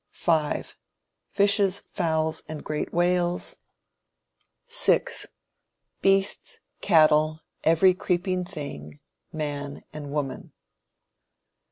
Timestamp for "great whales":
2.63-3.57